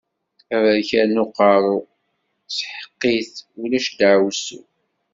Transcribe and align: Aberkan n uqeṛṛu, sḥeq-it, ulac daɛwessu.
Aberkan 0.55 1.07
n 1.17 1.21
uqeṛṛu, 1.23 1.77
sḥeq-it, 2.57 3.33
ulac 3.61 3.87
daɛwessu. 3.97 4.61